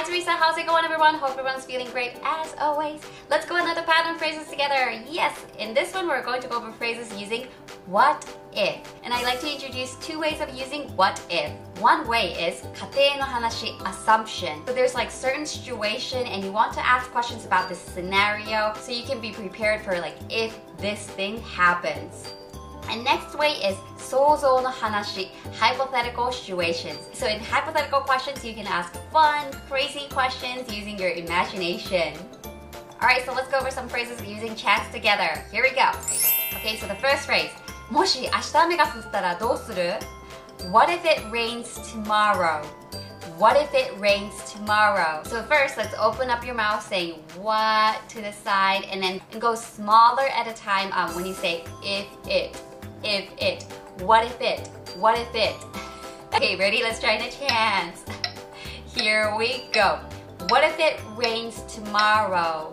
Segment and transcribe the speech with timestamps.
[0.00, 1.16] Hi Teresa, how's it going everyone?
[1.16, 3.02] Hope everyone's feeling great as always.
[3.28, 4.98] Let's go another pattern phrases together.
[5.06, 7.48] Yes, in this one we're going to go over phrases using
[7.84, 8.24] what
[8.54, 8.80] if.
[9.04, 11.52] And I'd like to introduce two ways of using what if.
[11.82, 14.62] One way is kate no hanashi assumption.
[14.66, 18.92] So there's like certain situation and you want to ask questions about this scenario so
[18.92, 22.32] you can be prepared for like if this thing happens.
[22.89, 26.99] And next way is 想像の話 hypothetical situations.
[27.13, 32.13] So in hypothetical questions, you can ask fun, crazy questions using your imagination.
[33.01, 35.43] Alright, so let's go over some phrases using chance together.
[35.51, 35.91] Here we go.
[36.57, 37.49] Okay, so the first phrase
[37.91, 39.93] もし明日雨が降ったらどうする
[40.71, 42.63] What if it rains tomorrow?
[43.37, 45.21] What if it rains tomorrow?
[45.25, 49.55] So first, let's open up your mouth saying what to the side and then go
[49.55, 52.55] smaller at a time um, when you say if it
[53.03, 53.63] if it.
[53.99, 54.67] What if it?
[54.97, 55.55] What if it?
[56.33, 56.81] okay, ready?
[56.83, 58.03] Let's try the chance.
[58.93, 59.99] Here we go.
[60.49, 62.71] What if it rains tomorrow?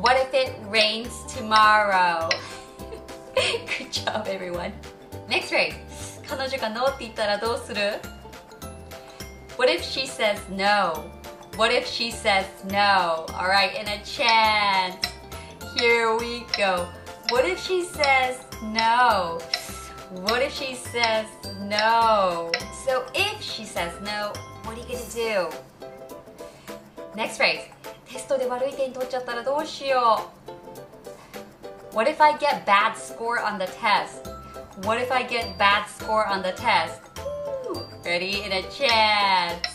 [0.00, 2.28] What if it rains tomorrow?
[3.34, 4.72] Good job, everyone.
[5.28, 5.74] Next phrase.
[6.28, 8.00] 彼女が no って言ったらどうする
[9.58, 11.10] What if she says no?
[11.56, 13.26] What if she says no?
[13.34, 14.96] Alright, in a chance.
[15.76, 16.88] Here we go.
[17.30, 19.40] What if she says no?
[20.10, 21.26] What if she says
[21.62, 22.52] no?
[22.84, 24.32] So if she says no,
[24.64, 25.48] what are you gonna do?
[27.14, 27.70] Next phrase.
[28.06, 30.28] テストで悪い点取っちゃったらどうしよ
[31.92, 34.28] う What if I get bad score on the test?
[34.86, 37.00] What if I get bad score on the test?
[38.04, 38.42] Ready?
[38.42, 39.66] In a chance.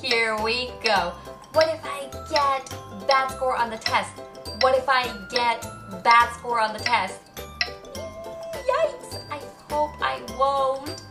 [0.00, 1.12] Here we go.
[1.54, 2.68] What if I get
[3.08, 4.12] bad score on the test?
[4.60, 5.66] What if I get
[6.02, 7.20] bad score on the test?
[7.36, 9.20] Yikes!
[9.30, 9.38] I
[9.70, 11.02] hope I won't.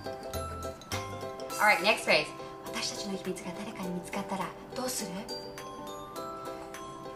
[1.59, 2.28] Alright, next phrase.
[2.66, 5.11] 私たちの秘密が誰かに見つかったらどうする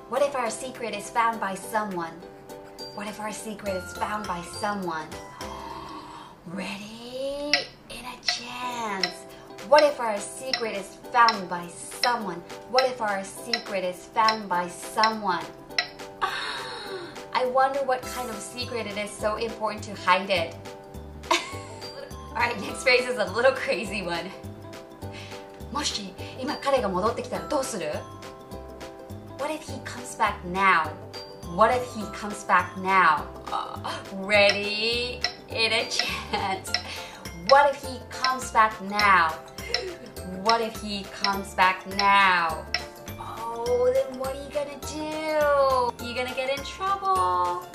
[0.10, 2.12] What if our secret is found by someone?
[2.96, 5.08] What if our secret is found by someone?
[6.56, 7.52] Ready?
[7.90, 9.26] In a chance.
[9.68, 11.68] What if our secret is found by
[12.02, 12.42] someone?
[12.72, 15.44] What if our secret is found by someone?
[17.52, 20.56] I wonder what kind of secret it is so important to hide it.
[22.32, 24.30] Alright, next phrase is a little crazy one.
[25.72, 27.92] もし今彼が戻ってきたらどうする
[29.38, 30.90] What if he comes back now?
[31.56, 33.26] What if he comes back now?
[33.52, 33.78] Uh,
[34.26, 35.20] ready?
[35.50, 36.72] In a chance.
[37.50, 39.30] What if he comes back now?
[40.44, 42.66] What if he comes back now?
[43.20, 45.91] Oh, then what are you gonna do?
[46.12, 47.68] You're gonna get in trouble.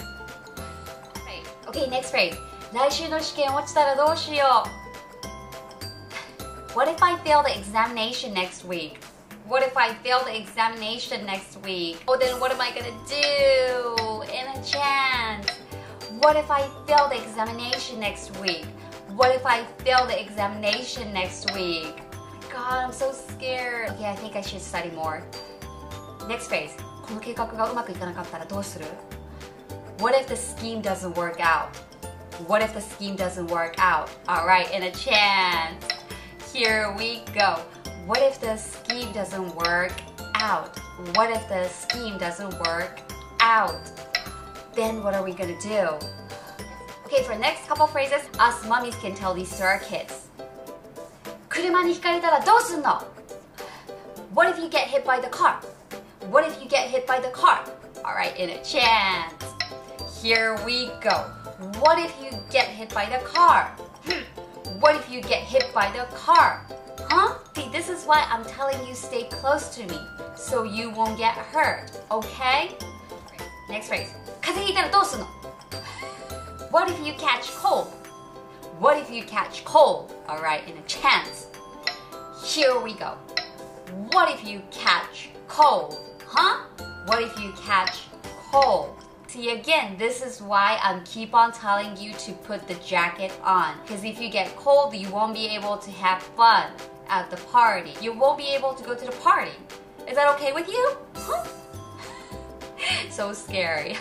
[1.26, 1.44] Right.
[1.68, 2.36] Okay, next phrase.
[2.72, 4.82] 来週の試験落ちたらどうしよう
[6.74, 8.98] What if I fail the examination next week?
[9.46, 11.98] What if I fail the examination next week?
[12.08, 14.22] Oh, then what am I gonna do?
[14.32, 15.52] In a chance.
[16.20, 18.64] What if I fail the examination next week?
[19.16, 22.00] What if I fail the examination next week?
[22.50, 23.90] God, I'm so scared.
[23.90, 25.22] Okay, I think I should study more.
[26.26, 26.72] Next phrase.
[27.06, 28.86] この計画がうまくいかなかったらどうする
[29.98, 31.68] What if the scheme doesn't work out?
[32.48, 34.08] What if the scheme doesn't work out?
[34.26, 35.84] Alright, in a chance.
[36.52, 37.60] Here we go.
[38.06, 39.92] What if the scheme doesn't work
[40.34, 40.76] out?
[41.14, 43.00] What if the scheme doesn't work
[43.40, 43.76] out?
[44.74, 45.88] Then what are we gonna do?
[47.06, 50.28] Okay, for the next couple phrases, us mummies can tell these to our kids.
[51.48, 53.04] 車にひかれたらどうすんの
[54.34, 55.60] What if you get hit by the car?
[56.30, 57.64] What if you get hit by the car?
[58.04, 59.44] Alright, in a chance.
[60.20, 61.24] Here we go.
[61.80, 63.70] What if you get hit by the car?
[64.80, 66.66] What if you get hit by the car?
[67.08, 67.38] Huh?
[67.54, 69.98] See, this is why I'm telling you stay close to me
[70.36, 72.70] so you won't get hurt, okay?
[73.68, 74.08] Next phrase.
[74.40, 75.26] 風邪ひいたらどうすんの
[76.72, 77.88] What if you catch cold?
[78.80, 80.12] What if you catch cold?
[80.28, 81.48] Alright, in a chance.
[82.42, 83.14] Here we go.
[84.10, 85.96] What if you catch cold?
[86.26, 86.64] Huh?
[87.06, 88.08] What if you catch
[88.50, 88.96] cold?
[89.28, 93.74] See again, this is why I'm keep on telling you to put the jacket on.
[93.82, 96.70] Because if you get cold, you won't be able to have fun
[97.08, 97.94] at the party.
[98.00, 99.52] You won't be able to go to the party.
[100.08, 100.96] Is that okay with you?
[101.14, 101.44] Huh?
[103.10, 103.96] so scary.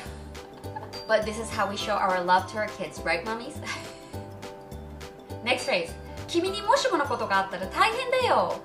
[1.12, 3.60] but this is how we show our love to our kids, right, mummies?
[5.44, 5.92] Next phrase.
[6.28, 8.62] 君にもしものことがあったら大変だよ。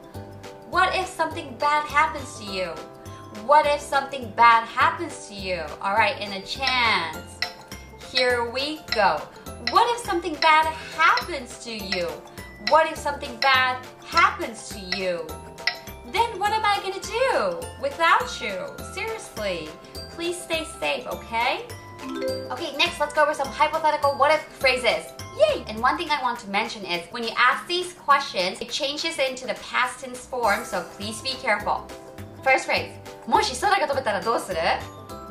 [0.70, 2.72] What if something bad happens to you?
[3.45, 5.61] What if something bad happens to you?
[5.81, 7.17] Alright, in a chance.
[8.11, 9.21] Here we go.
[9.69, 12.07] What if something bad happens to you?
[12.67, 15.25] What if something bad happens to you?
[16.11, 18.67] Then what am I gonna do without you?
[18.93, 19.69] Seriously,
[20.11, 21.65] please stay safe, okay?
[22.51, 25.05] Okay, next let's go over some hypothetical what if phrases.
[25.39, 25.63] Yay!
[25.67, 29.19] And one thing I want to mention is when you ask these questions, it changes
[29.19, 31.87] into the past tense form, so please be careful.
[32.43, 32.91] First phrase,
[33.26, 34.58] もし空が飛べたらどうする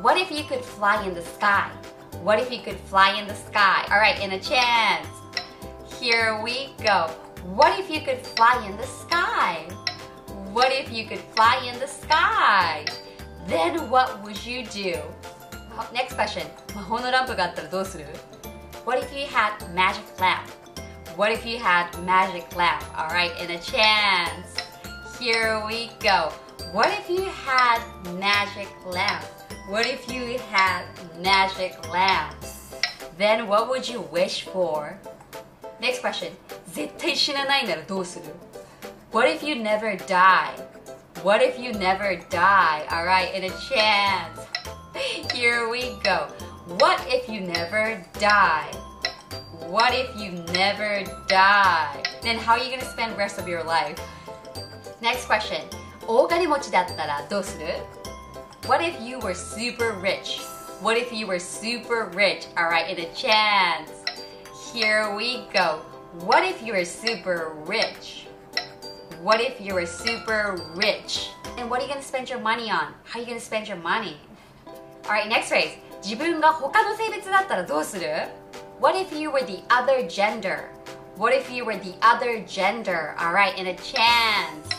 [0.02, 1.70] What if you could fly in the sky?
[2.22, 3.84] What if you could fly in the sky?
[3.90, 5.06] Alright, in a chance.
[6.00, 7.10] Here we go.
[7.54, 9.66] What if you could fly in the sky?
[10.52, 12.84] What if you could fly in the sky?
[13.46, 15.00] Then what would you do?
[15.92, 16.46] Next question.
[16.74, 18.06] 魔法のランプがあったらどうする
[18.84, 20.48] What if you had magic lamp?
[21.16, 22.82] What if you had magic lamp?
[22.96, 24.56] Alright, in a chance.
[25.18, 26.32] Here we go.
[26.72, 27.80] What if you had
[28.18, 29.24] magic lamp?
[29.68, 30.84] What if you had
[31.20, 32.36] magic lamp?
[33.18, 34.98] Then what would you wish for?
[35.80, 36.32] Next question.
[36.72, 38.24] 絶対死なないならどうする
[39.12, 40.52] What if you never die?
[41.22, 42.86] What if you never die?
[42.90, 44.40] Alright, in a chance.
[45.32, 46.28] Here we go.
[46.78, 48.70] What if you never die?
[49.68, 52.02] What if you never die?
[52.22, 53.98] Then how are you gonna spend the rest of your life?
[55.00, 55.62] Next question.
[56.10, 57.66] 大金持ちだったらどうする
[58.66, 60.40] What if you were super rich?
[60.82, 62.48] What if you were super rich?
[62.56, 63.90] Alright, in a chance.
[64.72, 65.80] Here we go.
[66.24, 68.26] What if you were super rich?
[69.22, 71.30] What if you were super rich?
[71.58, 72.92] And what are you gonna spend your money on?
[73.04, 74.16] How are you gonna spend your money?
[75.06, 75.78] Alright, next phrase.
[76.02, 78.06] 自分が他の性別だったらどうする
[78.80, 80.64] What if you were the other gender?
[81.16, 83.14] What if you were the other gender?
[83.18, 84.76] Alright, in a chance.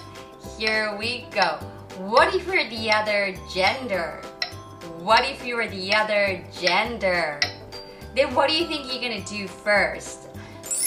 [0.62, 1.58] Here we go.
[1.98, 4.22] What if you're the other gender?
[5.00, 7.40] What if you were the other gender?
[8.14, 10.28] Then what do you think you're gonna do first?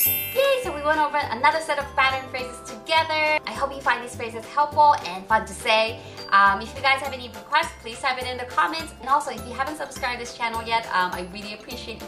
[0.07, 3.37] Yay, so we went over another set of pattern phrases together.
[3.45, 5.99] I hope you find these phrases helpful and fun to say.
[6.29, 8.93] Um, if you guys have any requests, please type it in the comments.
[9.01, 12.01] And also, if you haven't subscribed to this channel yet, um, I really appreciate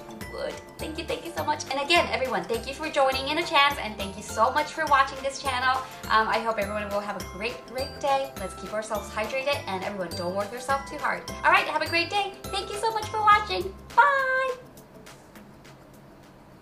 [0.77, 1.63] Thank you, thank you so much.
[1.71, 4.71] And again, everyone, thank you for joining in a chance and thank you so much
[4.71, 5.81] for watching this channel.
[6.09, 8.31] Um, I hope everyone will have a great, great day.
[8.39, 11.23] Let's keep ourselves hydrated and everyone don't work yourself too hard.
[11.43, 12.33] All right, have a great day.
[12.43, 13.73] Thank you so much for watching.
[13.95, 14.66] Bye.